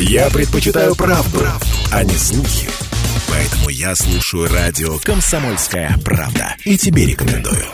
Я 0.00 0.30
предпочитаю 0.30 0.94
правду, 0.94 1.40
а 1.90 2.04
не 2.04 2.14
слухи. 2.14 2.68
Поэтому 3.28 3.68
я 3.68 3.96
слушаю 3.96 4.48
радио 4.48 4.96
«Комсомольская 5.02 5.96
правда». 6.04 6.54
И 6.64 6.78
тебе 6.78 7.04
рекомендую. 7.04 7.64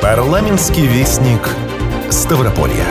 Парламентский 0.00 0.86
вестник 0.86 1.40
Ставрополья. 2.10 2.86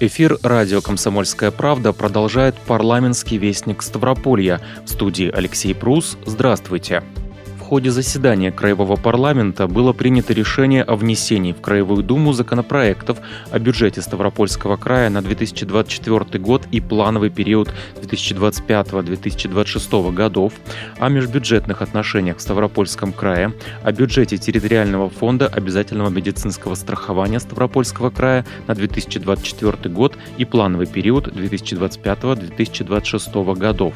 Эфир 0.00 0.38
радио 0.42 0.80
«Комсомольская 0.80 1.52
правда» 1.52 1.92
продолжает 1.92 2.56
парламентский 2.56 3.38
вестник 3.38 3.82
Ставрополья. 3.82 4.60
В 4.84 4.88
студии 4.88 5.30
Алексей 5.30 5.72
Прус. 5.72 6.18
Здравствуйте. 6.26 7.04
Здравствуйте 7.04 7.25
ходе 7.66 7.90
заседания 7.90 8.52
Краевого 8.52 8.94
парламента 8.94 9.66
было 9.66 9.92
принято 9.92 10.32
решение 10.32 10.84
о 10.84 10.94
внесении 10.94 11.52
в 11.52 11.60
Краевую 11.60 12.04
Думу 12.04 12.32
законопроектов 12.32 13.18
о 13.50 13.58
бюджете 13.58 14.02
Ставропольского 14.02 14.76
края 14.76 15.10
на 15.10 15.20
2024 15.20 16.38
год 16.38 16.62
и 16.70 16.80
плановый 16.80 17.30
период 17.30 17.74
2025-2026 18.00 20.12
годов, 20.12 20.52
о 21.00 21.08
межбюджетных 21.08 21.82
отношениях 21.82 22.36
в 22.36 22.40
Ставропольском 22.40 23.12
крае, 23.12 23.52
о 23.82 23.90
бюджете 23.90 24.38
территориального 24.38 25.10
фонда 25.10 25.48
обязательного 25.48 26.08
медицинского 26.08 26.76
страхования 26.76 27.40
Ставропольского 27.40 28.10
края 28.10 28.46
на 28.68 28.76
2024 28.76 29.92
год 29.92 30.16
и 30.38 30.44
плановый 30.44 30.86
период 30.86 31.26
2025-2026 31.26 33.56
годов. 33.56 33.94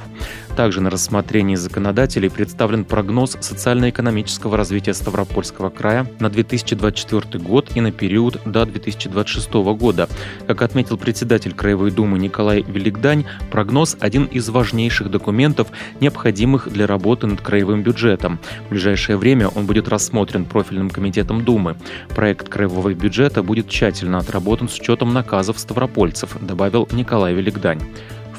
Также 0.57 0.81
на 0.81 0.91
рассмотрении 0.91 1.55
законодателей 1.55 2.31
представлен 2.31 2.85
прогноз 2.85 3.37
социально-экономического 3.61 4.57
развития 4.57 4.95
Ставропольского 4.95 5.69
края 5.69 6.07
на 6.19 6.31
2024 6.31 7.45
год 7.45 7.69
и 7.75 7.83
на 7.83 7.93
период 7.93 8.41
до 8.47 8.65
2026 8.65 9.53
года. 9.77 10.09
Как 10.47 10.63
отметил 10.63 10.97
председатель 10.97 11.53
Краевой 11.53 11.91
Думы 11.91 12.19
Николай 12.19 12.63
Великдань, 12.63 13.27
прогноз– 13.51 13.99
один 14.01 14.25
из 14.25 14.49
важнейших 14.49 15.11
документов, 15.11 15.69
необходимых 16.01 16.73
для 16.73 16.87
работы 16.87 17.27
над 17.27 17.43
краевым 17.43 17.83
бюджетом. 17.83 18.41
В 18.69 18.71
ближайшее 18.71 19.19
время 19.19 19.49
он 19.49 19.67
будет 19.67 19.89
рассмотрен 19.89 20.47
профильным 20.47 20.89
комитетом 20.89 21.45
Думы. 21.45 21.77
Проект 22.17 22.49
краевого 22.49 22.95
бюджета 22.95 23.43
будет 23.43 23.69
тщательно 23.69 24.17
отработан 24.17 24.71
с 24.71 24.79
учетом 24.79 25.13
наказов 25.13 25.59
ставропольцев, 25.59 26.35
добавил 26.41 26.89
Николай 26.93 27.35
Великдань. 27.35 27.81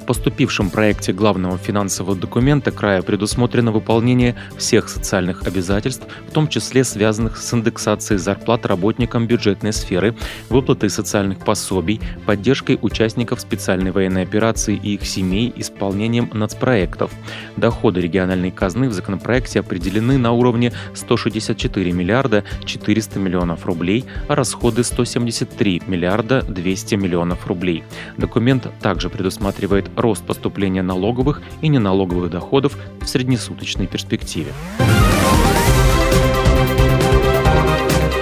В 0.01 0.05
поступившем 0.05 0.71
проекте 0.71 1.13
главного 1.13 1.59
финансового 1.59 2.15
документа 2.15 2.71
края 2.71 3.03
предусмотрено 3.03 3.71
выполнение 3.71 4.35
всех 4.57 4.89
социальных 4.89 5.43
обязательств, 5.43 6.07
в 6.27 6.31
том 6.31 6.47
числе 6.47 6.83
связанных 6.83 7.37
с 7.37 7.53
индексацией 7.53 8.17
зарплат 8.17 8.65
работникам 8.65 9.27
бюджетной 9.27 9.71
сферы, 9.71 10.15
выплатой 10.49 10.89
социальных 10.89 11.45
пособий, 11.45 12.01
поддержкой 12.25 12.79
участников 12.81 13.41
специальной 13.41 13.91
военной 13.91 14.23
операции 14.23 14.75
и 14.75 14.95
их 14.95 15.05
семей, 15.05 15.53
исполнением 15.55 16.31
нацпроектов. 16.33 17.11
Доходы 17.55 18.01
региональной 18.01 18.49
казны 18.49 18.89
в 18.89 18.93
законопроекте 18.93 19.59
определены 19.59 20.17
на 20.17 20.31
уровне 20.31 20.73
164 20.95 21.91
миллиарда 21.91 22.43
400 22.65 23.19
миллионов 23.19 23.67
рублей, 23.67 24.05
а 24.27 24.33
расходы 24.33 24.83
173 24.83 25.83
миллиарда 25.85 26.41
200 26.41 26.95
миллионов 26.95 27.45
рублей. 27.45 27.83
Документ 28.17 28.67
также 28.81 29.11
предусматривает 29.11 29.90
рост 29.95 30.25
поступления 30.25 30.81
налоговых 30.81 31.41
и 31.61 31.67
неналоговых 31.67 32.29
доходов 32.29 32.77
в 33.01 33.07
среднесуточной 33.07 33.87
перспективе. 33.87 34.53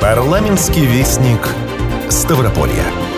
Парламентский 0.02 0.86
вестник 0.86 1.40
Ставрополья. 2.10 3.09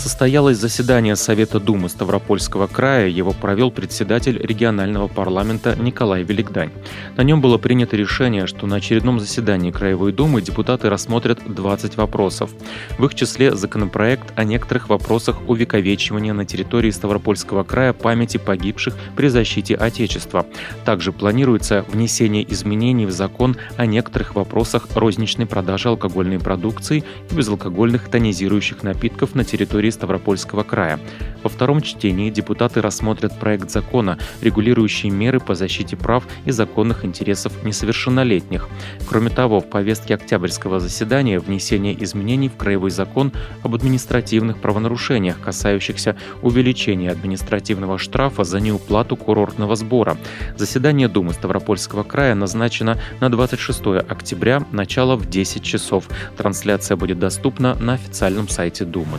Состоялось 0.00 0.56
заседание 0.56 1.14
Совета 1.14 1.60
Думы 1.60 1.90
Ставропольского 1.90 2.66
края. 2.66 3.08
Его 3.08 3.32
провел 3.32 3.70
председатель 3.70 4.38
регионального 4.38 5.08
парламента 5.08 5.76
Николай 5.78 6.22
Великдань. 6.22 6.70
На 7.18 7.22
нем 7.22 7.42
было 7.42 7.58
принято 7.58 7.96
решение, 7.96 8.46
что 8.46 8.66
на 8.66 8.76
очередном 8.76 9.20
заседании 9.20 9.70
Краевой 9.70 10.12
Думы 10.12 10.40
депутаты 10.40 10.88
рассмотрят 10.88 11.40
20 11.46 11.98
вопросов. 11.98 12.48
В 12.96 13.04
их 13.04 13.14
числе 13.14 13.54
законопроект 13.54 14.32
о 14.36 14.44
некоторых 14.44 14.88
вопросах 14.88 15.46
увековечивания 15.46 16.32
на 16.32 16.46
территории 16.46 16.90
Ставропольского 16.90 17.62
края 17.62 17.92
памяти 17.92 18.38
погибших 18.38 18.96
при 19.16 19.28
защите 19.28 19.74
Отечества. 19.74 20.46
Также 20.86 21.12
планируется 21.12 21.84
внесение 21.88 22.50
изменений 22.50 23.04
в 23.04 23.10
закон 23.10 23.58
о 23.76 23.84
некоторых 23.84 24.34
вопросах 24.34 24.88
розничной 24.94 25.44
продажи 25.44 25.90
алкогольной 25.90 26.38
продукции 26.38 27.04
и 27.30 27.34
безалкогольных 27.34 28.08
тонизирующих 28.08 28.82
напитков 28.82 29.34
на 29.34 29.44
территории 29.44 29.89
территории 29.90 30.00
Ставропольского 30.00 30.62
края. 30.62 30.98
Во 31.42 31.48
втором 31.48 31.80
чтении 31.80 32.30
депутаты 32.30 32.80
рассмотрят 32.80 33.38
проект 33.38 33.70
закона, 33.70 34.18
регулирующий 34.42 35.10
меры 35.10 35.40
по 35.40 35.54
защите 35.54 35.96
прав 35.96 36.24
и 36.46 36.52
законных 36.52 37.04
интересов 37.04 37.52
несовершеннолетних. 37.64 38.68
Кроме 39.08 39.30
того, 39.30 39.60
в 39.60 39.68
повестке 39.70 40.14
октябрьского 40.14 40.80
заседания 40.80 41.38
внесение 41.38 41.94
изменений 42.04 42.48
в 42.48 42.56
Краевой 42.56 42.90
закон 42.90 43.32
об 43.62 43.74
административных 43.74 44.58
правонарушениях, 44.60 45.40
касающихся 45.40 46.16
увеличения 46.42 47.10
административного 47.10 47.98
штрафа 47.98 48.44
за 48.44 48.60
неуплату 48.60 49.16
курортного 49.16 49.76
сбора. 49.76 50.16
Заседание 50.56 51.08
Думы 51.08 51.32
Ставропольского 51.32 52.02
края 52.02 52.34
назначено 52.34 52.98
на 53.20 53.30
26 53.30 53.80
октября, 54.08 54.62
начало 54.72 55.16
в 55.16 55.28
10 55.28 55.62
часов. 55.62 56.04
Трансляция 56.36 56.96
будет 56.96 57.18
доступна 57.18 57.74
на 57.76 57.94
официальном 57.94 58.48
сайте 58.48 58.84
Думы. 58.84 59.18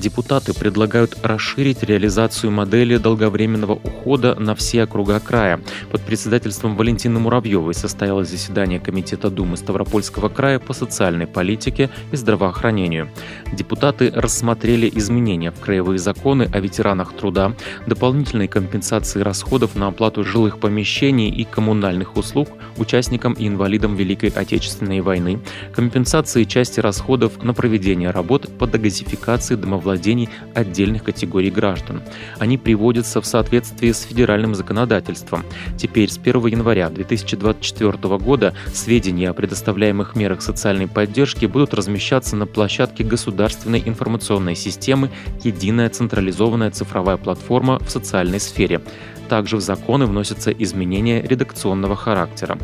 Депутаты 0.00 0.54
предлагают 0.54 1.14
расширить 1.22 1.82
реализацию 1.82 2.50
модели 2.50 2.96
долговременного 2.96 3.74
ухода 3.74 4.34
на 4.34 4.54
все 4.54 4.84
округа 4.84 5.20
края. 5.20 5.60
Под 5.90 6.00
председательством 6.00 6.74
Валентины 6.74 7.20
Муравьевой 7.20 7.74
состоялось 7.74 8.30
заседание 8.30 8.80
Комитета 8.80 9.28
Думы 9.28 9.58
Ставропольского 9.58 10.30
края 10.30 10.58
по 10.58 10.72
социальной 10.72 11.26
политике 11.26 11.90
и 12.12 12.16
здравоохранению. 12.16 13.10
Депутаты 13.52 14.10
рассмотрели 14.10 14.90
изменения 14.94 15.50
в 15.50 15.60
краевые 15.60 15.98
законы 15.98 16.48
о 16.50 16.60
ветеранах 16.60 17.12
труда, 17.12 17.52
дополнительной 17.86 18.48
компенсации 18.48 19.20
расходов 19.20 19.74
на 19.74 19.88
оплату 19.88 20.24
жилых 20.24 20.60
помещений 20.60 21.28
и 21.28 21.44
коммунальных 21.44 22.16
услуг 22.16 22.48
участникам 22.78 23.34
и 23.34 23.46
инвалидам 23.46 23.96
Великой 23.96 24.30
Отечественной 24.30 25.02
войны, 25.02 25.40
компенсации 25.74 26.44
части 26.44 26.80
расходов 26.80 27.42
на 27.42 27.52
проведение 27.52 28.10
работ 28.10 28.48
по 28.58 28.66
дегазификации 28.66 29.56
домовладения 29.56 29.89
владений 29.90 30.28
отдельных 30.54 31.02
категорий 31.02 31.50
граждан. 31.50 32.02
Они 32.38 32.56
приводятся 32.56 33.20
в 33.20 33.26
соответствии 33.26 33.90
с 33.90 34.02
федеральным 34.02 34.54
законодательством. 34.54 35.44
Теперь 35.76 36.08
с 36.08 36.16
1 36.16 36.46
января 36.46 36.90
2024 36.90 38.18
года 38.18 38.54
сведения 38.72 39.30
о 39.30 39.34
предоставляемых 39.34 40.14
мерах 40.14 40.42
социальной 40.42 40.86
поддержки 40.86 41.46
будут 41.46 41.74
размещаться 41.74 42.36
на 42.36 42.46
площадке 42.46 43.02
государственной 43.02 43.82
информационной 43.84 44.54
системы 44.54 45.10
«Единая 45.42 45.88
централизованная 45.88 46.70
цифровая 46.70 47.16
платформа 47.16 47.80
в 47.80 47.90
социальной 47.90 48.38
сфере». 48.38 48.80
Также 49.28 49.56
в 49.56 49.60
законы 49.60 50.06
вносятся 50.06 50.50
изменения 50.50 51.22
редакционного 51.22 51.94
характера. 51.94 52.58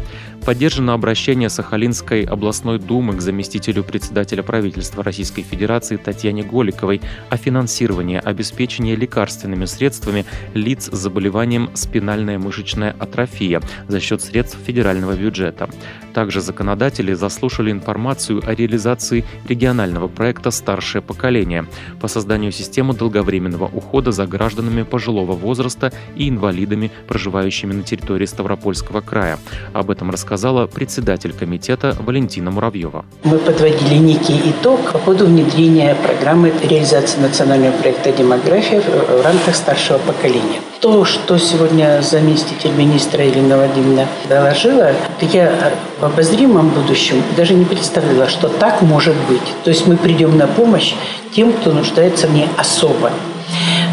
Поддержано 0.46 0.94
обращение 0.94 1.48
Сахалинской 1.48 2.22
областной 2.22 2.78
думы 2.78 3.16
к 3.16 3.20
заместителю 3.20 3.82
председателя 3.82 4.44
правительства 4.44 5.02
Российской 5.02 5.42
Федерации 5.42 5.96
Татьяне 5.96 6.44
Голиковой 6.44 7.00
о 7.30 7.36
финансировании 7.36 8.20
обеспечения 8.24 8.94
лекарственными 8.94 9.64
средствами 9.64 10.24
лиц 10.54 10.88
с 10.92 10.96
заболеванием 10.96 11.70
спинальная 11.74 12.38
мышечная 12.38 12.94
атрофия 12.96 13.60
за 13.88 13.98
счет 13.98 14.22
средств 14.22 14.56
федерального 14.64 15.16
бюджета. 15.16 15.68
Также 16.14 16.40
законодатели 16.40 17.12
заслушали 17.12 17.72
информацию 17.72 18.40
о 18.46 18.54
реализации 18.54 19.24
регионального 19.48 20.06
проекта 20.06 20.52
«Старшее 20.52 21.02
поколение» 21.02 21.66
по 22.00 22.06
созданию 22.06 22.52
системы 22.52 22.94
долговременного 22.94 23.64
ухода 23.64 24.12
за 24.12 24.28
гражданами 24.28 24.84
пожилого 24.84 25.32
возраста 25.32 25.92
и 26.14 26.28
инвалидами, 26.28 26.92
проживающими 27.08 27.72
на 27.72 27.82
территории 27.82 28.26
Ставропольского 28.26 29.00
края. 29.00 29.40
Об 29.72 29.90
этом 29.90 30.12
рассказал 30.12 30.35
рассказала 30.36 30.66
председатель 30.66 31.32
комитета 31.32 31.96
Валентина 31.98 32.50
Муравьева. 32.50 33.06
Мы 33.24 33.38
подводили 33.38 33.94
некий 33.94 34.38
итог 34.50 34.92
по 34.92 34.98
ходу 34.98 35.24
внедрения 35.24 35.94
программы 35.94 36.52
реализации 36.62 37.20
национального 37.20 37.72
проекта 37.72 38.12
«Демография» 38.12 38.82
в 38.82 39.24
рамках 39.24 39.56
старшего 39.56 39.96
поколения. 39.96 40.60
То, 40.80 41.06
что 41.06 41.38
сегодня 41.38 42.02
заместитель 42.02 42.72
министра 42.72 43.26
Ирина 43.26 43.56
Владимировна 43.56 44.06
доложила, 44.28 44.92
я 45.22 45.72
в 46.00 46.04
обозримом 46.04 46.68
будущем 46.68 47.22
даже 47.34 47.54
не 47.54 47.64
представляла, 47.64 48.28
что 48.28 48.48
так 48.48 48.82
может 48.82 49.16
быть. 49.30 49.54
То 49.64 49.70
есть 49.70 49.86
мы 49.86 49.96
придем 49.96 50.36
на 50.36 50.46
помощь 50.46 50.94
тем, 51.34 51.50
кто 51.54 51.72
нуждается 51.72 52.26
в 52.26 52.34
ней 52.34 52.46
особо. 52.58 53.10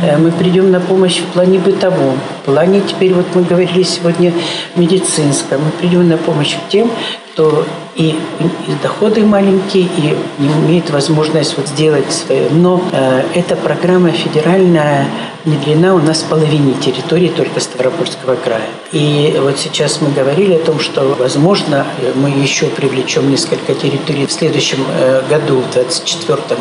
Э, 0.04 0.18
мы 0.18 0.32
придем 0.32 0.70
на 0.70 0.82
помощь 0.82 1.20
в 1.20 1.26
плане 1.28 1.60
бытовом, 1.60 2.20
в 2.42 2.46
плане 2.46 2.82
теперь, 2.82 3.14
вот 3.14 3.26
мы 3.36 3.44
говорили 3.44 3.84
сегодня, 3.84 4.34
медицинском. 4.76 5.62
Мы 5.64 5.72
придем 5.72 6.10
на 6.10 6.18
помощь 6.18 6.56
тем, 6.70 6.92
кто 7.34 7.66
и, 7.96 8.10
и 8.10 8.74
доходы 8.82 9.26
маленькие, 9.26 9.84
и 9.84 10.16
не 10.40 10.54
имеет 10.54 10.90
возможность 10.92 11.58
вот 11.58 11.68
сделать 11.68 12.12
свое. 12.12 12.50
Но 12.52 12.82
э, 12.92 13.24
эта 13.34 13.56
программа 13.56 14.12
федеральная 14.12 15.08
внедрена 15.44 15.96
у 15.96 16.00
нас 16.00 16.22
в 16.22 16.30
половине 16.30 16.74
территории 16.76 17.30
только 17.30 17.60
Ставропольского 17.60 18.36
края. 18.36 18.70
И 18.92 19.36
вот 19.42 19.58
сейчас 19.58 20.00
мы 20.02 20.12
говорили 20.12 20.54
о 20.54 20.60
том, 20.60 20.80
что, 20.80 21.16
возможно, 21.18 21.86
мы 22.16 22.30
еще 22.30 22.68
привлечем 22.68 23.30
несколько 23.30 23.74
территорий 23.74 24.28
в 24.28 24.32
следующем 24.32 24.86
э, 24.88 25.24
году, 25.28 25.62
в 25.62 25.74
2024. 25.74 26.60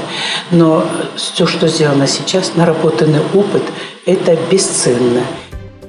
Но 0.51 0.87
все, 1.17 1.47
что 1.47 1.69
сделано 1.69 2.07
сейчас, 2.07 2.53
наработанный 2.57 3.21
опыт, 3.35 3.63
это 4.07 4.37
бесценно. 4.51 5.23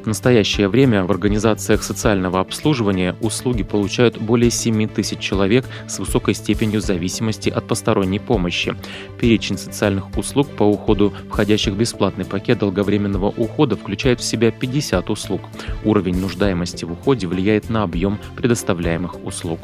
В 0.03 0.07
настоящее 0.07 0.67
время 0.67 1.05
в 1.05 1.11
организациях 1.11 1.81
социального 1.81 2.41
обслуживания 2.41 3.15
услуги 3.21 3.63
получают 3.63 4.17
более 4.17 4.51
7 4.51 4.89
тысяч 4.89 5.19
человек 5.19 5.65
с 5.87 5.97
высокой 5.97 6.33
степенью 6.33 6.81
зависимости 6.81 7.49
от 7.49 7.65
посторонней 7.67 8.19
помощи. 8.19 8.75
Перечень 9.17 9.57
социальных 9.57 10.17
услуг 10.17 10.49
по 10.49 10.63
уходу, 10.63 11.13
входящих 11.29 11.73
в 11.73 11.77
бесплатный 11.77 12.25
пакет 12.25 12.59
долговременного 12.59 13.27
ухода, 13.27 13.77
включает 13.77 14.19
в 14.19 14.25
себя 14.25 14.51
50 14.51 15.09
услуг. 15.09 15.41
Уровень 15.85 16.19
нуждаемости 16.19 16.83
в 16.83 16.91
уходе 16.91 17.27
влияет 17.27 17.69
на 17.69 17.83
объем 17.83 18.19
предоставляемых 18.35 19.23
услуг. 19.25 19.61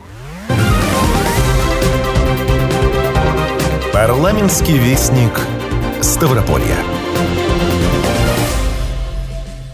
Парламентский 3.91 4.77
вестник 4.77 5.33
Ставрополья. 6.01 6.77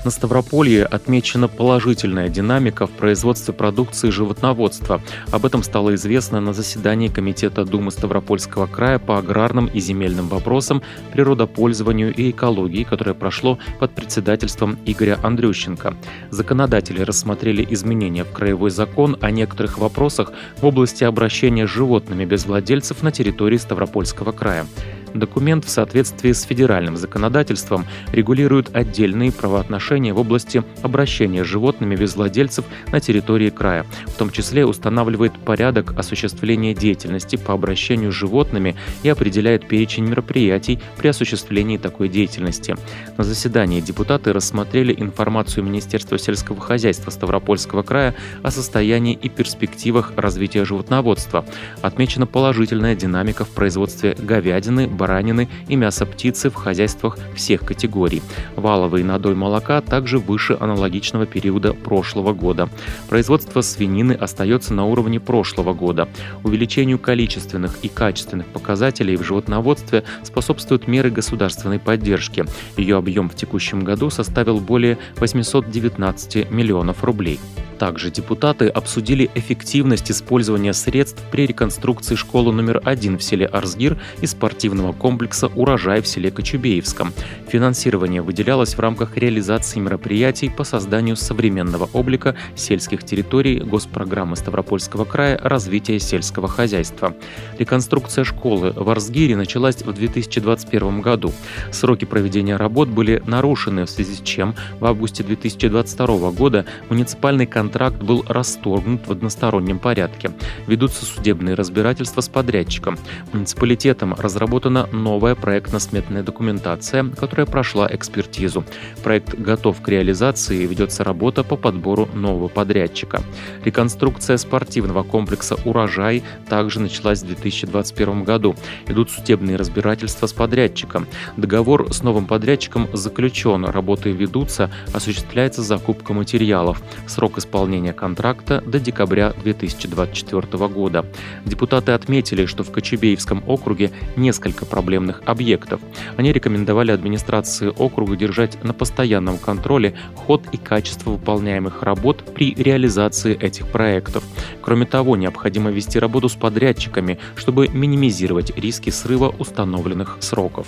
На 0.05 0.11
Ставрополье 0.11 0.85
отмечена 0.85 1.47
положительная 1.47 2.29
динамика 2.29 2.85
в 2.85 2.91
производстве 2.91 3.55
продукции 3.55 4.11
животноводства. 4.11 5.01
Об 5.31 5.47
этом 5.47 5.63
стало 5.63 5.95
известно 5.95 6.39
на 6.39 6.53
заседании 6.53 7.07
Комитета 7.07 7.65
Думы 7.65 7.89
Ставропольского 7.89 8.67
края 8.67 8.99
по 8.99 9.17
аграрным 9.17 9.65
и 9.65 9.79
земельным 9.79 10.27
вопросам, 10.27 10.83
природопользованию 11.11 12.13
и 12.13 12.29
экологии, 12.29 12.83
которое 12.83 13.15
прошло 13.15 13.57
под 13.79 13.95
председательством 13.95 14.77
Игоря 14.85 15.17
Андрющенко. 15.23 15.97
Законодатели 16.29 17.01
рассмотрели 17.01 17.65
изменения 17.71 18.25
в 18.25 18.31
краевой 18.31 18.69
закон 18.69 19.17
о 19.21 19.31
некоторых 19.31 19.79
вопросах 19.79 20.33
в 20.57 20.65
области 20.67 21.03
обращения 21.03 21.65
с 21.65 21.71
животными 21.71 22.25
без 22.25 22.45
владельцев 22.45 23.01
на 23.01 23.11
территории 23.11 23.57
Ставропольского 23.57 24.33
края. 24.33 24.67
Документ 25.15 25.63
в 25.63 25.69
соответствии 25.69 26.33
с 26.33 26.43
федеральным 26.43 26.97
законодательством 26.97 27.85
регулирует 28.11 28.75
отдельные 28.75 29.31
правоотношения 29.31 30.13
в 30.13 30.19
области 30.19 30.61
обращения 30.81 31.45
с 31.45 31.47
животными 31.47 31.95
без 31.95 32.17
владельцев 32.17 32.65
на 32.91 32.99
территории 32.99 33.49
края, 33.49 33.85
в 34.07 34.13
том 34.13 34.29
числе 34.29 34.65
устанавливает 34.65 35.31
порядок 35.39 35.97
осуществления 35.97 36.73
деятельности 36.73 37.37
по 37.37 37.53
обращению 37.53 38.11
с 38.11 38.15
животными 38.15 38.75
и 39.03 39.09
определяет 39.09 39.67
перечень 39.69 40.03
мероприятий 40.05 40.81
при 40.97 41.07
осуществлении 41.07 41.77
такой 41.77 42.09
деятельности. 42.09 42.75
На 43.17 43.23
заседании 43.23 43.79
депутаты 43.79 44.33
рассмотрели 44.33 44.93
информацию 44.97 45.63
Министерства 45.63 46.19
сельского 46.19 46.59
хозяйства 46.59 47.09
Ставропольского 47.09 47.83
края 47.83 48.15
о 48.43 48.51
состоянии 48.51 49.13
и 49.13 49.29
перспективах 49.29 50.11
развития 50.17 50.65
животноводства. 50.65 51.45
Отмечена 51.81 52.27
положительная 52.27 52.95
динамика 52.95 53.45
в 53.45 53.49
производстве 53.51 54.13
говядины, 54.19 54.87
баранины 55.05 55.47
и 55.67 55.75
мяса 55.75 56.07
птицы 56.07 56.49
в 56.49 56.55
хозяйствах 56.55 57.19
всех 57.35 57.61
категорий. 57.61 58.23
Валовый 58.55 59.03
надой 59.03 59.35
молока 59.35 59.79
также 59.81 60.17
выше 60.17 60.57
аналогичного 60.59 61.27
периода 61.27 61.73
прошлого 61.73 62.33
года. 62.33 62.69
Производство 63.07 63.61
свинины 63.61 64.13
остается 64.13 64.73
на 64.73 64.85
уровне 64.85 65.19
прошлого 65.19 65.73
года. 65.75 66.09
Увеличению 66.43 66.97
количественных 66.97 67.77
и 67.83 67.87
качественных 67.87 68.47
показателей 68.47 69.15
в 69.15 69.23
животноводстве 69.23 70.03
способствуют 70.23 70.87
меры 70.87 71.11
государственной 71.11 71.77
поддержки. 71.77 72.45
Ее 72.75 72.97
объем 72.97 73.29
в 73.29 73.35
текущем 73.35 73.83
году 73.83 74.09
составил 74.09 74.59
более 74.59 74.97
819 75.17 76.49
миллионов 76.49 77.03
рублей. 77.03 77.39
Также 77.79 78.09
депутаты 78.09 78.67
обсудили 78.67 79.29
эффективность 79.35 80.09
использования 80.09 80.73
средств 80.73 81.21
при 81.31 81.45
реконструкции 81.45 82.15
школы 82.15 82.53
номер 82.53 82.81
один 82.85 83.17
в 83.17 83.23
селе 83.23 83.45
Арзгир 83.45 83.97
и 84.21 84.27
спортивного 84.27 84.93
комплекса 84.93 85.47
«Урожай» 85.47 86.01
в 86.01 86.07
селе 86.07 86.31
Кочубеевском. 86.31 87.13
Финансирование 87.49 88.21
выделялось 88.21 88.75
в 88.75 88.79
рамках 88.79 89.17
реализации 89.17 89.79
мероприятий 89.79 90.49
по 90.49 90.63
созданию 90.63 91.15
современного 91.15 91.89
облика 91.93 92.35
сельских 92.55 93.03
территорий 93.03 93.59
госпрограммы 93.59 94.35
Ставропольского 94.35 95.03
края 95.05 95.37
развития 95.43 95.99
сельского 95.99 96.47
хозяйства. 96.47 97.13
Реконструкция 97.59 98.23
школы 98.23 98.71
в 98.75 98.89
Арзгире 98.89 99.35
началась 99.35 99.81
в 99.81 99.91
2021 99.91 101.01
году. 101.01 101.33
Сроки 101.71 102.05
проведения 102.05 102.55
работ 102.55 102.87
были 102.89 103.21
нарушены, 103.25 103.85
в 103.85 103.89
связи 103.89 104.15
с 104.15 104.21
чем 104.21 104.55
в 104.79 104.85
августе 104.85 105.23
2022 105.23 106.31
года 106.31 106.65
муниципальный 106.89 107.45
контроль 107.45 107.64
контракт 107.65 107.97
был 107.97 108.23
расторгнут 108.27 109.07
в 109.07 109.11
одностороннем 109.11 109.79
порядке. 109.79 110.29
Ведутся 110.67 111.03
судебные 111.03 111.55
разбирательства 111.55 112.21
с 112.21 112.29
подрядчиком. 112.29 112.95
Муниципалитетом 113.33 114.13
разработана 114.13 114.87
новая 114.91 115.33
проектно-сметная 115.33 116.21
документация, 116.21 117.03
которая 117.03 117.47
прошла 117.47 117.89
экспертизу. 117.91 118.63
Проект 119.03 119.33
готов 119.33 119.81
к 119.81 119.89
реализации 119.89 120.61
и 120.61 120.67
ведется 120.67 121.03
работа 121.03 121.43
по 121.43 121.55
подбору 121.55 122.07
нового 122.13 122.49
подрядчика. 122.49 123.23
Реконструкция 123.63 124.37
спортивного 124.37 125.01
комплекса 125.01 125.55
«Урожай» 125.65 126.21
также 126.47 126.79
началась 126.79 127.23
в 127.23 127.25
2021 127.25 128.23
году. 128.23 128.55
Идут 128.85 129.09
судебные 129.09 129.55
разбирательства 129.55 130.27
с 130.27 130.33
подрядчиком. 130.33 131.07
Договор 131.35 131.91
с 131.91 132.03
новым 132.03 132.27
подрядчиком 132.27 132.87
заключен, 132.93 133.65
работы 133.65 134.11
ведутся, 134.11 134.69
осуществляется 134.93 135.63
закупка 135.63 136.13
материалов. 136.13 136.83
Срок 137.07 137.39
исполнения 137.39 137.54
исполнения 137.55 137.93
контракта 137.93 138.61
до 138.65 138.79
декабря 138.81 139.31
2024 139.41 140.67
года. 140.67 141.05
Депутаты 141.45 141.93
отметили, 141.93 142.45
что 142.47 142.65
в 142.65 142.71
Кочебеевском 142.71 143.43
округе 143.47 143.91
несколько 144.17 144.65
проблемных 144.65 145.21
объектов. 145.25 145.79
Они 146.17 146.33
рекомендовали 146.33 146.91
администрации 146.91 147.71
округа 147.77 148.17
держать 148.17 148.61
на 148.65 148.73
постоянном 148.73 149.37
контроле 149.37 149.95
ход 150.15 150.43
и 150.51 150.57
качество 150.57 151.11
выполняемых 151.11 151.81
работ 151.81 152.25
при 152.33 152.53
реализации 152.55 153.37
этих 153.37 153.67
проектов. 153.67 154.25
Кроме 154.61 154.85
того, 154.85 155.15
необходимо 155.15 155.71
вести 155.71 155.97
работу 155.97 156.27
с 156.27 156.35
подрядчиками, 156.35 157.19
чтобы 157.37 157.69
минимизировать 157.69 158.51
риски 158.57 158.89
срыва 158.89 159.33
установленных 159.39 160.17
сроков. 160.19 160.67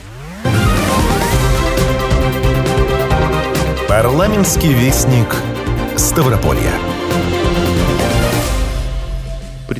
Парламентский 3.89 4.71
вестник 4.71 5.35
Ставрополья. 5.97 6.96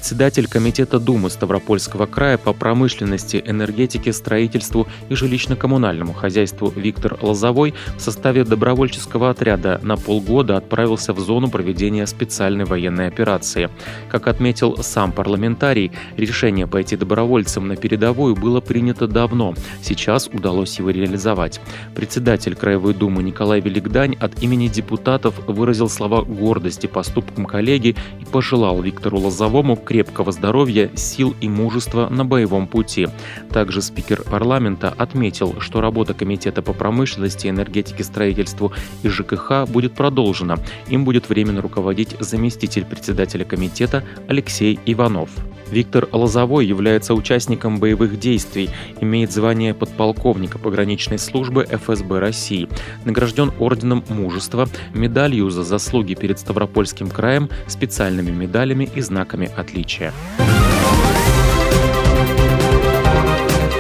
Председатель 0.07 0.47
Комитета 0.47 0.99
Думы 0.99 1.29
Ставропольского 1.29 2.05
края 2.05 2.37
по 2.37 2.53
промышленности, 2.53 3.43
энергетике, 3.45 4.13
строительству 4.13 4.87
и 5.09 5.15
жилищно-коммунальному 5.15 6.13
хозяйству 6.13 6.71
Виктор 6.73 7.17
Лозовой 7.21 7.73
в 7.97 7.99
составе 7.99 8.45
добровольческого 8.45 9.31
отряда 9.31 9.81
на 9.83 9.97
полгода 9.97 10.55
отправился 10.55 11.11
в 11.11 11.19
зону 11.19 11.49
проведения 11.49 12.07
специальной 12.07 12.63
военной 12.63 13.09
операции. 13.09 13.69
Как 14.07 14.29
отметил 14.29 14.77
сам 14.81 15.11
парламентарий, 15.11 15.91
решение 16.15 16.67
пойти 16.67 16.95
добровольцем 16.95 17.67
на 17.67 17.75
передовую 17.75 18.37
было 18.37 18.61
принято 18.61 19.09
давно. 19.09 19.55
Сейчас 19.81 20.29
удалось 20.31 20.79
его 20.79 20.89
реализовать. 20.89 21.59
Председатель 21.95 22.55
Краевой 22.55 22.93
Думы 22.93 23.23
Николай 23.23 23.59
Великдань 23.59 24.15
от 24.21 24.41
имени 24.41 24.69
депутатов 24.69 25.35
выразил 25.47 25.89
слова 25.89 26.21
гордости 26.21 26.87
поступкам 26.87 27.45
коллеги 27.45 27.97
и 28.21 28.25
пожелал 28.25 28.81
Виктору 28.81 29.19
Лозовому 29.19 29.75
крепкого 29.75 29.96
здоровья, 30.29 30.91
сил 30.95 31.35
и 31.41 31.49
мужества 31.49 32.09
на 32.09 32.25
боевом 32.25 32.67
пути. 32.67 33.07
Также 33.49 33.81
спикер 33.81 34.21
парламента 34.23 34.93
отметил, 34.97 35.55
что 35.59 35.81
работа 35.81 36.13
Комитета 36.13 36.61
по 36.61 36.73
промышленности, 36.73 37.47
энергетике, 37.47 38.03
строительству 38.03 38.73
и 39.03 39.09
ЖКХ 39.09 39.67
будет 39.67 39.93
продолжена. 39.93 40.57
Им 40.89 41.05
будет 41.05 41.29
временно 41.29 41.61
руководить 41.61 42.15
заместитель 42.19 42.85
председателя 42.85 43.45
комитета 43.45 44.03
Алексей 44.27 44.79
Иванов. 44.85 45.29
Виктор 45.69 46.07
Лозовой 46.11 46.65
является 46.65 47.13
участником 47.13 47.79
боевых 47.79 48.19
действий, 48.19 48.69
имеет 49.01 49.31
звание 49.31 49.73
подполковника 49.73 50.59
пограничной 50.59 51.19
службы 51.19 51.67
ФСБ 51.69 52.19
России, 52.19 52.69
награжден 53.05 53.51
орденом 53.59 54.03
мужества, 54.09 54.67
медалью 54.93 55.49
за 55.49 55.63
заслуги 55.63 56.13
перед 56.13 56.39
Ставропольским 56.39 57.09
краем, 57.09 57.49
специальными 57.67 58.31
медалями 58.31 58.89
и 58.95 59.01
знаками 59.01 59.49
отличия. 59.55 59.86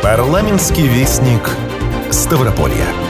Парламентский 0.01 0.87
вестник 0.87 1.41
Ставрополья. 2.11 3.06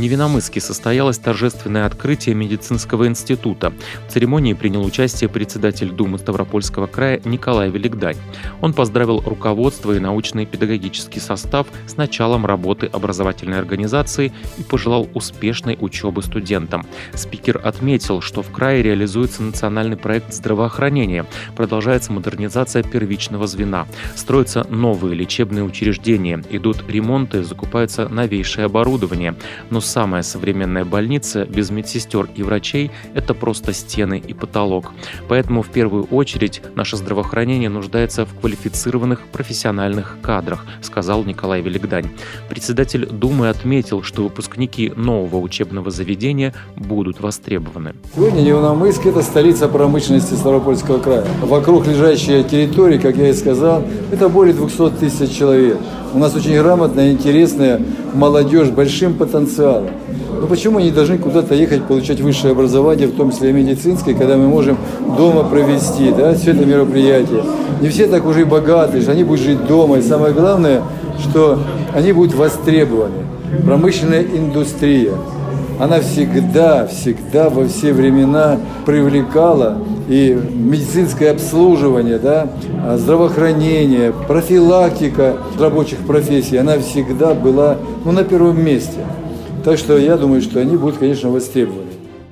В 0.00 0.02
Невиномысске 0.02 0.62
состоялось 0.62 1.18
торжественное 1.18 1.84
открытие 1.84 2.34
медицинского 2.34 3.06
института. 3.06 3.70
В 4.08 4.10
церемонии 4.10 4.54
принял 4.54 4.82
участие 4.82 5.28
председатель 5.28 5.90
Думы 5.90 6.18
Ставропольского 6.18 6.86
края 6.86 7.20
Николай 7.26 7.68
Великдань. 7.68 8.16
Он 8.62 8.72
поздравил 8.72 9.20
руководство 9.20 9.92
и 9.92 9.98
научный 9.98 10.46
педагогический 10.46 11.20
состав 11.20 11.66
с 11.86 11.98
началом 11.98 12.46
работы 12.46 12.86
образовательной 12.86 13.58
организации 13.58 14.32
и 14.56 14.62
пожелал 14.62 15.06
успешной 15.12 15.76
учебы 15.78 16.22
студентам. 16.22 16.86
Спикер 17.12 17.60
отметил, 17.62 18.22
что 18.22 18.42
в 18.42 18.50
крае 18.50 18.82
реализуется 18.82 19.42
национальный 19.42 19.98
проект 19.98 20.32
здравоохранения, 20.32 21.26
продолжается 21.54 22.10
модернизация 22.10 22.82
первичного 22.82 23.46
звена, 23.46 23.86
строятся 24.16 24.66
новые 24.70 25.14
лечебные 25.14 25.62
учреждения, 25.62 26.42
идут 26.48 26.88
ремонты, 26.88 27.44
закупается 27.44 28.08
новейшее 28.08 28.64
оборудование. 28.64 29.34
Но 29.68 29.82
самая 29.90 30.22
современная 30.22 30.84
больница 30.84 31.44
без 31.44 31.70
медсестер 31.70 32.28
и 32.36 32.44
врачей– 32.44 32.92
это 33.14 33.34
просто 33.34 33.72
стены 33.72 34.22
и 34.24 34.32
потолок. 34.32 34.92
Поэтому 35.28 35.62
в 35.62 35.68
первую 35.68 36.04
очередь 36.04 36.62
наше 36.76 36.96
здравоохранение 36.96 37.68
нуждается 37.68 38.24
в 38.24 38.38
квалифицированных 38.38 39.26
профессиональных 39.32 40.18
кадрах, 40.22 40.64
сказал 40.80 41.24
Николай 41.24 41.60
Великдань. 41.60 42.08
Председатель 42.48 43.06
Думы 43.06 43.48
отметил, 43.48 44.04
что 44.04 44.22
выпускники 44.22 44.92
нового 44.94 45.38
учебного 45.38 45.90
заведения 45.90 46.54
будут 46.76 47.20
востребованы. 47.20 47.94
Сегодня 48.14 48.42
Невномыск– 48.42 49.04
это 49.06 49.22
столица 49.22 49.66
промышленности 49.66 50.34
Ставропольского 50.34 50.98
края. 50.98 51.26
Вокруг 51.42 51.88
лежащие 51.88 52.44
территории, 52.44 52.98
как 52.98 53.16
я 53.16 53.30
и 53.30 53.32
сказал, 53.32 53.82
это 54.12 54.28
более 54.28 54.54
200 54.54 54.90
тысяч 55.00 55.36
человек. 55.36 55.78
У 56.12 56.18
нас 56.18 56.34
очень 56.34 56.56
грамотная, 56.56 57.12
интересная 57.12 57.80
молодежь 58.14 58.68
большим 58.70 59.14
потенциалом. 59.14 59.90
Но 60.40 60.46
почему 60.46 60.78
они 60.78 60.90
должны 60.90 61.18
куда-то 61.18 61.54
ехать, 61.54 61.84
получать 61.84 62.20
высшее 62.20 62.52
образование, 62.52 63.06
в 63.06 63.14
том 63.14 63.30
числе 63.30 63.50
и 63.50 63.52
медицинское, 63.52 64.14
когда 64.14 64.36
мы 64.36 64.48
можем 64.48 64.76
дома 65.16 65.44
провести 65.44 66.10
да, 66.10 66.34
все 66.34 66.50
это 66.52 66.64
мероприятие? 66.64 67.44
Не 67.80 67.88
все 67.90 68.06
так 68.06 68.26
уже 68.26 68.44
богаты, 68.44 69.02
они 69.06 69.22
будут 69.22 69.44
жить 69.44 69.66
дома. 69.66 69.98
И 69.98 70.02
самое 70.02 70.32
главное, 70.32 70.82
что 71.20 71.60
они 71.94 72.12
будут 72.12 72.34
востребованы. 72.34 73.26
Промышленная 73.64 74.22
индустрия, 74.22 75.12
она 75.80 76.00
всегда, 76.00 76.86
всегда 76.86 77.48
во 77.48 77.66
все 77.66 77.92
времена 77.94 78.58
привлекала 78.84 79.78
и 80.08 80.38
медицинское 80.52 81.30
обслуживание, 81.30 82.18
да, 82.18 82.48
здравоохранение, 82.96 84.12
профилактика 84.12 85.38
рабочих 85.58 86.00
профессий, 86.00 86.58
она 86.58 86.78
всегда 86.78 87.32
была 87.32 87.78
ну, 88.04 88.12
на 88.12 88.24
первом 88.24 88.62
месте. 88.62 88.98
Так 89.64 89.78
что 89.78 89.96
я 89.96 90.16
думаю, 90.16 90.42
что 90.42 90.60
они 90.60 90.76
будут, 90.76 90.98
конечно, 90.98 91.30
востребованы. 91.30 91.89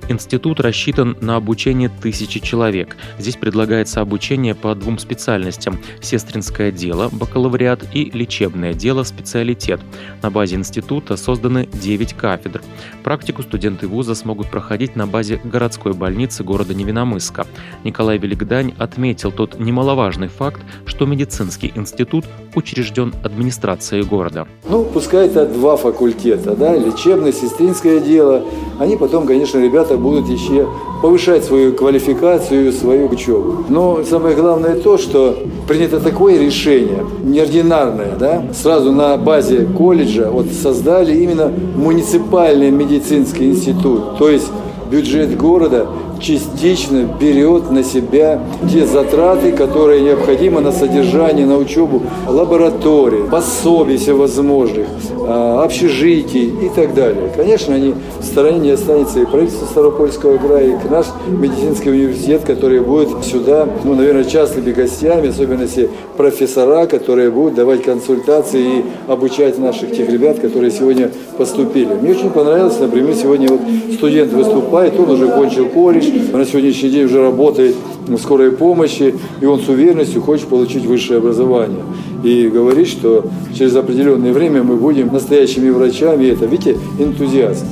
Институт 0.08 0.58
рассчитан 0.60 1.18
на 1.20 1.36
обучение 1.36 1.90
тысячи 1.90 2.40
человек. 2.40 2.96
Здесь 3.18 3.36
предлагается 3.36 4.00
обучение 4.00 4.54
по 4.54 4.74
двум 4.74 4.98
специальностям– 4.98 5.78
сестринское 6.00 6.72
дело, 6.72 7.10
бакалавриат 7.12 7.84
и 7.92 8.10
лечебное 8.10 8.72
дело, 8.72 9.02
специалитет. 9.02 9.80
На 10.22 10.30
базе 10.30 10.56
института 10.56 11.18
созданы 11.18 11.68
9 11.72 12.14
кафедр. 12.14 12.62
Практику 13.04 13.42
студенты 13.42 13.86
вуза 13.86 14.14
смогут 14.14 14.50
проходить 14.50 14.96
на 14.96 15.06
базе 15.06 15.40
городской 15.44 15.92
больницы 15.92 16.42
города 16.42 16.74
Невиномысска. 16.74 17.46
Николай 17.84 18.16
Великдань 18.16 18.72
отметил 18.78 19.30
тот 19.30 19.60
немаловажный 19.60 20.28
факт, 20.28 20.62
что 20.86 21.04
медицинский 21.04 21.70
институт 21.74 22.24
учрежден 22.54 23.14
администрацией 23.22 24.02
города. 24.04 24.46
Ну, 24.68 24.84
пускай 24.84 25.26
это 25.26 25.46
два 25.46 25.76
факультета, 25.76 26.54
да, 26.56 26.76
лечебное, 26.76 27.32
сестринское 27.32 28.00
дело. 28.00 28.42
Они 28.78 28.96
потом, 28.96 29.26
конечно, 29.26 29.58
ребята 29.58 29.96
будут 29.96 30.28
еще 30.28 30.68
повышать 31.02 31.44
свою 31.44 31.72
квалификацию, 31.72 32.72
свою 32.72 33.08
учебу. 33.08 33.64
Но 33.68 34.02
самое 34.04 34.34
главное 34.34 34.74
то, 34.76 34.98
что 34.98 35.38
принято 35.66 36.00
такое 36.00 36.38
решение, 36.38 37.04
неординарное, 37.22 38.16
да, 38.18 38.44
сразу 38.52 38.92
на 38.92 39.16
базе 39.16 39.66
колледжа 39.66 40.30
вот 40.30 40.46
создали 40.50 41.16
именно 41.16 41.52
муниципальный 41.76 42.70
медицинский 42.70 43.50
институт, 43.50 44.18
то 44.18 44.28
есть 44.28 44.50
бюджет 44.90 45.36
города 45.36 45.86
частично 46.20 47.08
берет 47.20 47.70
на 47.70 47.82
себя 47.82 48.40
те 48.70 48.84
затраты, 48.84 49.52
которые 49.52 50.02
необходимы 50.02 50.60
на 50.60 50.72
содержание, 50.72 51.46
на 51.46 51.56
учебу 51.56 52.02
лабораторий, 52.26 53.24
пособий 53.30 53.96
всевозможных, 53.96 54.86
а, 55.20 55.62
общежитий 55.64 56.48
и 56.48 56.68
так 56.74 56.94
далее. 56.94 57.30
Конечно, 57.36 57.74
они 57.74 57.94
в 58.20 58.24
стороне 58.24 58.58
не 58.58 58.70
останется 58.70 59.20
и 59.20 59.26
правительство 59.26 59.66
Ставропольского 59.66 60.38
края, 60.38 60.68
и 60.68 60.88
наш 60.90 61.06
медицинский 61.28 61.90
университет, 61.90 62.42
который 62.44 62.80
будет 62.80 63.24
сюда, 63.24 63.68
ну, 63.84 63.94
наверное, 63.94 64.24
частыми 64.24 64.72
гостями, 64.72 65.28
особенно 65.28 65.62
если 65.62 65.90
профессора, 66.16 66.86
которые 66.86 67.30
будут 67.30 67.54
давать 67.54 67.82
консультации 67.82 68.78
и 68.78 68.84
обучать 69.06 69.58
наших 69.58 69.92
тех 69.92 70.08
ребят, 70.08 70.38
которые 70.38 70.70
сегодня 70.70 71.10
поступили. 71.36 71.94
Мне 72.00 72.12
очень 72.12 72.30
понравилось, 72.30 72.78
например, 72.80 73.14
сегодня 73.14 73.48
вот 73.48 73.60
студент 73.94 74.32
выступает, 74.32 74.98
он 74.98 75.10
уже 75.10 75.28
кончил 75.28 75.66
колледж, 75.66 76.07
на 76.32 76.44
сегодняшний 76.44 76.90
день 76.90 77.04
уже 77.04 77.20
работает 77.22 77.76
в 78.06 78.18
скорой 78.18 78.52
помощи, 78.52 79.14
и 79.40 79.46
он 79.46 79.60
с 79.60 79.68
уверенностью 79.68 80.22
хочет 80.22 80.46
получить 80.48 80.84
высшее 80.84 81.18
образование. 81.18 81.82
И 82.24 82.48
говорит, 82.48 82.88
что 82.88 83.24
через 83.56 83.76
определенное 83.76 84.32
время 84.32 84.62
мы 84.62 84.76
будем 84.76 85.12
настоящими 85.12 85.70
врачами, 85.70 86.26
это, 86.26 86.46
видите, 86.46 86.78
энтузиазм. 86.98 87.66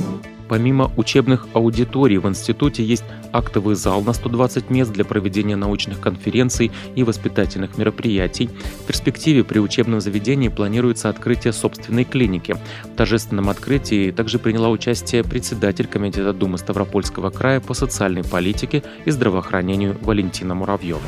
Помимо 0.49 0.91
учебных 0.95 1.47
аудиторий 1.53 2.17
в 2.17 2.27
институте 2.27 2.83
есть 2.83 3.03
актовый 3.33 3.75
зал 3.75 4.01
на 4.01 4.13
120 4.13 4.69
мест 4.69 4.91
для 4.91 5.05
проведения 5.05 5.55
научных 5.55 5.99
конференций 5.99 6.71
и 6.95 7.03
воспитательных 7.03 7.77
мероприятий. 7.77 8.49
В 8.81 8.85
перспективе 8.85 9.43
при 9.43 9.59
учебном 9.59 10.01
заведении 10.01 10.47
планируется 10.49 11.09
открытие 11.09 11.53
собственной 11.53 12.05
клиники. 12.05 12.55
В 12.83 12.95
торжественном 12.95 13.49
открытии 13.49 14.11
также 14.11 14.39
приняла 14.39 14.69
участие 14.69 15.23
председатель 15.23 15.87
Комитета 15.87 16.33
Думы 16.33 16.57
Ставропольского 16.57 17.29
края 17.29 17.59
по 17.59 17.73
социальной 17.73 18.23
политике 18.23 18.83
и 19.05 19.11
здравоохранению 19.11 19.97
Валентина 20.01 20.55
Муравьева. 20.55 21.01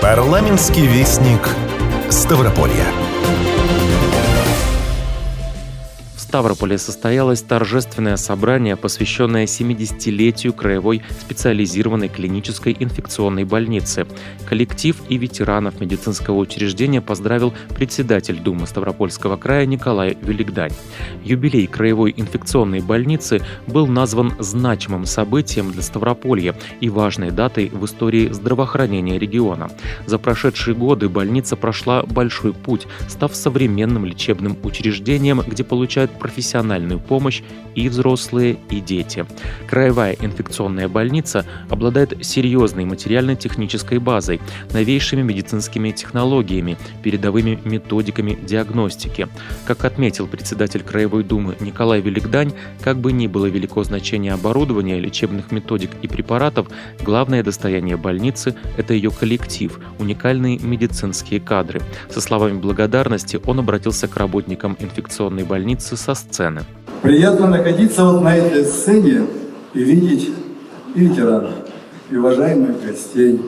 Парламентский 0.00 0.86
вестник 0.86 1.40
Ставрополья. 2.08 3.07
Ставрополе 6.28 6.76
состоялось 6.76 7.40
торжественное 7.40 8.18
собрание, 8.18 8.76
посвященное 8.76 9.46
70-летию 9.46 10.52
краевой 10.52 11.02
специализированной 11.22 12.10
клинической 12.10 12.76
инфекционной 12.78 13.44
больницы. 13.44 14.06
Коллектив 14.46 14.94
и 15.08 15.16
ветеранов 15.16 15.80
медицинского 15.80 16.36
учреждения 16.36 17.00
поздравил 17.00 17.54
председатель 17.74 18.38
Думы 18.40 18.66
Ставропольского 18.66 19.38
края 19.38 19.64
Николай 19.64 20.18
Великдань. 20.20 20.72
Юбилей 21.24 21.66
краевой 21.66 22.12
инфекционной 22.14 22.80
больницы 22.80 23.40
был 23.66 23.86
назван 23.86 24.34
значимым 24.38 25.06
событием 25.06 25.72
для 25.72 25.80
Ставрополья 25.80 26.54
и 26.82 26.90
важной 26.90 27.30
датой 27.30 27.70
в 27.70 27.82
истории 27.86 28.30
здравоохранения 28.30 29.18
региона. 29.18 29.70
За 30.04 30.18
прошедшие 30.18 30.74
годы 30.74 31.08
больница 31.08 31.56
прошла 31.56 32.02
большой 32.02 32.52
путь, 32.52 32.86
став 33.08 33.34
современным 33.34 34.04
лечебным 34.04 34.58
учреждением, 34.62 35.40
где 35.40 35.64
получают 35.64 36.17
профессиональную 36.18 37.00
помощь 37.00 37.42
и 37.74 37.88
взрослые, 37.88 38.58
и 38.70 38.80
дети. 38.80 39.24
Краевая 39.68 40.16
инфекционная 40.20 40.88
больница 40.88 41.46
обладает 41.70 42.24
серьезной 42.24 42.84
материально-технической 42.84 43.98
базой, 43.98 44.40
новейшими 44.72 45.22
медицинскими 45.22 45.90
технологиями, 45.92 46.76
передовыми 47.02 47.58
методиками 47.64 48.38
диагностики. 48.42 49.28
Как 49.66 49.84
отметил 49.84 50.26
председатель 50.26 50.82
Краевой 50.82 51.24
думы 51.24 51.56
Николай 51.60 52.00
Великдань, 52.00 52.52
как 52.82 52.98
бы 52.98 53.12
ни 53.12 53.26
было 53.26 53.46
велико 53.46 53.84
значение 53.84 54.32
оборудования, 54.32 54.98
лечебных 54.98 55.52
методик 55.52 55.90
и 56.02 56.08
препаратов, 56.08 56.68
главное 57.00 57.42
достояние 57.42 57.96
больницы– 57.96 58.54
это 58.76 58.94
ее 58.94 59.10
коллектив, 59.10 59.78
уникальные 59.98 60.58
медицинские 60.58 61.40
кадры. 61.40 61.80
Со 62.10 62.20
словами 62.20 62.58
благодарности 62.58 63.40
он 63.46 63.60
обратился 63.60 64.08
к 64.08 64.16
работникам 64.16 64.76
инфекционной 64.78 65.44
больницы 65.44 65.96
со 66.08 66.14
сцены. 66.14 66.62
Приятно 67.02 67.48
находиться 67.48 68.02
вот 68.02 68.22
на 68.22 68.34
этой 68.34 68.64
сцене 68.64 69.26
и 69.74 69.84
видеть 69.84 70.30
и 70.94 71.00
ветеранов, 71.00 71.52
и 72.10 72.16
уважаемых 72.16 72.82
гостей, 72.82 73.38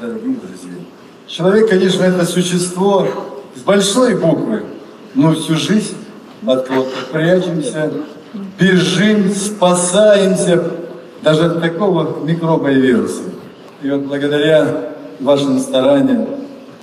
дорогих 0.00 0.38
друзей. 0.40 0.86
Человек, 1.26 1.68
конечно, 1.68 2.04
это 2.04 2.24
существо 2.26 3.08
с 3.56 3.62
большой 3.62 4.14
буквы, 4.14 4.62
но 5.16 5.34
всю 5.34 5.56
жизнь 5.56 5.96
от 6.46 6.68
кого-то 6.68 6.90
прячемся, 7.12 7.90
бежим, 8.56 9.28
спасаемся 9.34 10.62
даже 11.22 11.46
от 11.46 11.60
такого 11.60 12.24
микроба 12.24 12.70
и 12.70 12.80
вируса. 12.80 13.22
И 13.82 13.90
вот 13.90 14.02
благодаря 14.02 14.92
вашим 15.18 15.58
стараниям 15.58 16.28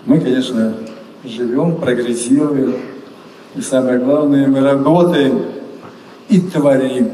мы, 0.05 0.19
конечно, 0.19 0.73
живем, 1.23 1.77
прогрессируем. 1.77 2.75
И 3.57 3.61
самое 3.61 3.97
главное, 3.97 4.47
мы 4.47 4.59
работаем 4.59 5.41
и 6.29 6.39
творим. 6.39 7.09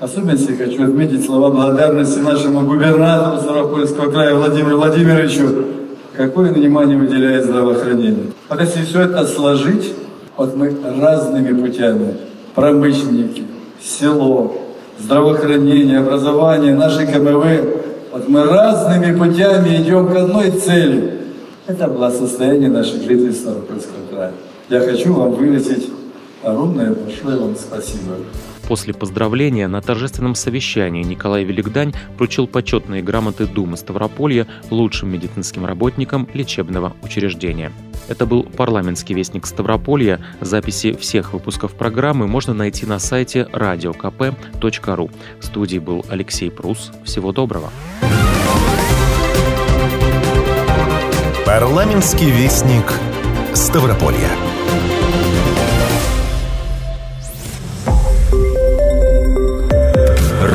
Особенно 0.00 0.32
я 0.32 0.56
хочу 0.56 0.82
отметить 0.82 1.24
слова 1.24 1.50
благодарности 1.50 2.18
нашему 2.18 2.62
губернатору 2.62 3.40
Ставропольского 3.40 4.10
края 4.10 4.34
Владимиру 4.34 4.78
Владимировичу, 4.78 5.66
какое 6.16 6.52
внимание 6.52 6.98
выделяет 6.98 7.44
здравоохранению. 7.44 8.32
Вот 8.48 8.60
если 8.60 8.84
все 8.84 9.02
это 9.02 9.24
сложить, 9.24 9.94
вот 10.36 10.56
мы 10.56 10.76
разными 11.00 11.60
путями, 11.60 12.16
промышленники, 12.56 13.44
село, 13.80 14.52
здравоохранение, 14.98 16.00
образование, 16.00 16.74
наши 16.74 17.06
КМВ, 17.06 17.82
вот 18.12 18.28
мы 18.28 18.42
разными 18.42 19.16
путями 19.16 19.76
идем 19.76 20.08
к 20.08 20.16
одной 20.16 20.50
цели. 20.50 21.20
Это 21.68 21.86
благосостояние 21.86 22.68
наших 22.68 23.02
жителей 23.02 23.32
Ставропольского 23.32 24.06
края. 24.10 24.32
Я 24.68 24.80
хочу 24.80 25.12
вам 25.12 25.32
вылететь 25.32 25.90
огромное 26.42 26.92
большое 26.92 27.38
вам 27.38 27.54
спасибо. 27.56 28.16
После 28.66 28.94
поздравления 28.94 29.68
на 29.68 29.82
торжественном 29.82 30.34
совещании 30.34 31.02
Николай 31.02 31.44
Великдань 31.44 31.92
вручил 32.16 32.46
почетные 32.46 33.02
грамоты 33.02 33.46
Думы 33.46 33.76
Ставрополья 33.76 34.46
лучшим 34.70 35.12
медицинским 35.12 35.66
работникам 35.66 36.26
лечебного 36.32 36.94
учреждения. 37.02 37.72
Это 38.08 38.24
был 38.24 38.42
парламентский 38.42 39.12
вестник 39.12 39.46
Ставрополья. 39.46 40.20
Записи 40.40 40.94
всех 40.94 41.34
выпусков 41.34 41.74
программы 41.74 42.26
можно 42.26 42.54
найти 42.54 42.86
на 42.86 42.98
сайте 42.98 43.46
radiokp.ru. 43.52 45.10
В 45.40 45.44
студии 45.44 45.78
был 45.78 46.04
Алексей 46.08 46.50
Прус. 46.50 46.90
Всего 47.04 47.32
доброго. 47.32 47.70
Парламентский 51.44 52.30
вестник 52.30 52.92
Ставрополья. 53.52 54.30